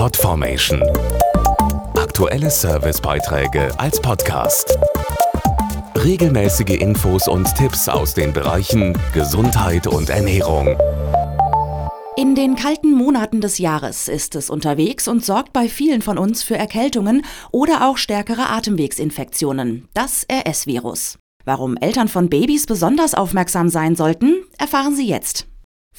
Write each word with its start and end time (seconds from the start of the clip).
Podformation. 0.00 0.82
Aktuelle 1.94 2.50
Servicebeiträge 2.50 3.70
als 3.78 4.00
Podcast. 4.00 4.78
Regelmäßige 5.94 6.80
Infos 6.80 7.28
und 7.28 7.54
Tipps 7.54 7.86
aus 7.86 8.14
den 8.14 8.32
Bereichen 8.32 8.96
Gesundheit 9.12 9.86
und 9.86 10.08
Ernährung. 10.08 10.74
In 12.16 12.34
den 12.34 12.56
kalten 12.56 12.92
Monaten 12.92 13.42
des 13.42 13.58
Jahres 13.58 14.08
ist 14.08 14.36
es 14.36 14.48
unterwegs 14.48 15.06
und 15.06 15.22
sorgt 15.22 15.52
bei 15.52 15.68
vielen 15.68 16.00
von 16.00 16.16
uns 16.16 16.42
für 16.42 16.56
Erkältungen 16.56 17.22
oder 17.52 17.86
auch 17.86 17.98
stärkere 17.98 18.48
Atemwegsinfektionen, 18.48 19.86
das 19.92 20.26
RS-Virus. 20.32 21.18
Warum 21.44 21.76
Eltern 21.76 22.08
von 22.08 22.30
Babys 22.30 22.64
besonders 22.64 23.12
aufmerksam 23.12 23.68
sein 23.68 23.96
sollten, 23.96 24.44
erfahren 24.56 24.96
Sie 24.96 25.06
jetzt. 25.06 25.49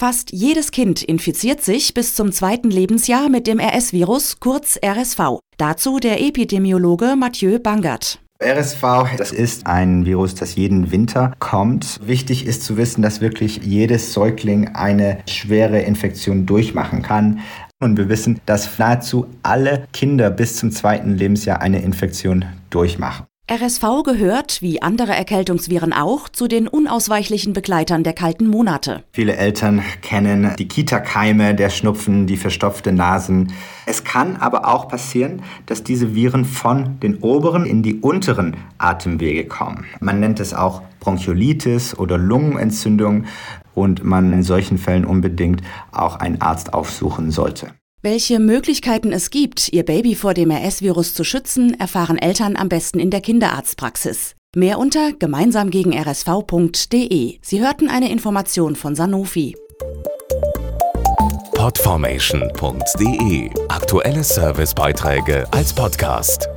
Fast 0.02 0.32
jedes 0.32 0.72
Kind 0.72 1.04
infiziert 1.04 1.62
sich 1.62 1.94
bis 1.94 2.16
zum 2.16 2.32
zweiten 2.32 2.72
Lebensjahr 2.72 3.30
mit 3.30 3.46
dem 3.46 3.60
RS-Virus, 3.60 4.40
kurz 4.40 4.80
RSV. 4.84 5.38
Dazu 5.58 6.00
der 6.00 6.20
Epidemiologe 6.20 7.16
Mathieu 7.16 7.60
Bangert. 7.60 8.20
RSV, 8.44 8.82
das 9.16 9.32
ist 9.32 9.68
ein 9.68 10.04
Virus, 10.04 10.34
das 10.34 10.56
jeden 10.56 10.90
Winter 10.90 11.34
kommt. 11.38 12.00
Wichtig 12.02 12.48
ist 12.48 12.64
zu 12.64 12.78
wissen, 12.78 13.04
dass 13.04 13.22
wirklich 13.22 13.58
jedes 13.58 14.12
Säugling 14.14 14.70
eine 14.70 15.20
schwere 15.30 15.82
Infektion 15.82 16.48
durchmachen 16.48 17.04
kann. 17.04 17.42
Und 17.80 17.96
wir 17.96 18.10
wissen, 18.10 18.42
dass 18.48 18.80
nahezu 18.80 19.28
alle 19.44 19.88
Kinder 19.94 20.32
bis 20.32 20.56
zum 20.56 20.72
zweiten 20.72 21.16
Lebensjahr 21.16 21.62
eine 21.62 21.84
Infektion 21.84 22.46
durchmachen. 22.72 23.28
RSV 23.52 24.04
gehört, 24.06 24.62
wie 24.62 24.82
andere 24.82 25.12
Erkältungsviren 25.12 25.92
auch, 25.92 26.30
zu 26.30 26.48
den 26.48 26.70
unausweichlichen 26.70 27.52
Begleitern 27.52 28.02
der 28.02 28.14
kalten 28.14 28.48
Monate. 28.48 29.04
Viele 29.12 29.36
Eltern 29.36 29.84
kennen 30.02 30.54
die 30.58 30.70
Kita-Keime, 30.70 31.54
der 31.54 31.70
Schnupfen, 31.70 32.28
die 32.28 32.38
verstopfte 32.38 32.94
Nasen. 32.94 33.52
Es 33.86 34.06
kann 34.06 34.38
aber 34.38 34.70
auch 34.70 34.88
passieren, 34.88 35.42
dass 35.66 35.84
diese 35.84 36.16
Viren 36.16 36.46
von 36.46 37.02
den 37.02 37.18
oberen 37.18 37.66
in 37.66 37.84
die 37.84 37.96
unteren 37.96 38.56
Atemwege 38.78 39.44
kommen. 39.44 39.86
Man 40.00 40.22
nennt 40.22 40.40
es 40.40 40.54
auch 40.54 40.82
Bronchiolitis 41.02 42.00
oder 42.00 42.18
Lungenentzündung 42.18 43.26
und 43.76 44.06
man 44.06 44.32
in 44.32 44.44
solchen 44.44 44.78
Fällen 44.78 45.04
unbedingt 45.04 45.62
auch 45.92 46.16
einen 46.16 46.40
Arzt 46.40 46.74
aufsuchen 46.74 47.32
sollte. 47.32 47.74
Welche 48.04 48.40
Möglichkeiten 48.40 49.12
es 49.12 49.30
gibt, 49.30 49.72
ihr 49.72 49.86
Baby 49.86 50.16
vor 50.16 50.34
dem 50.34 50.50
RS-Virus 50.50 51.14
zu 51.14 51.24
schützen, 51.24 51.80
erfahren 51.80 52.18
Eltern 52.18 52.56
am 52.56 52.68
besten 52.68 53.00
in 53.00 53.12
der 53.12 53.22
Kinderarztpraxis. 53.22 54.34
Mehr 54.56 54.80
unter 54.80 55.14
gemeinsam 55.14 55.70
gegen 55.70 55.94
rsv.de. 55.94 57.38
Sie 57.44 57.62
hörten 57.62 57.90
eine 57.90 58.12
Information 58.12 58.76
von 58.76 58.96
Sanofi. 58.96 59.56
Podformation.de 61.54 63.52
Aktuelle 63.70 64.24
Servicebeiträge 64.24 65.46
als 65.52 65.72
Podcast. 65.72 66.50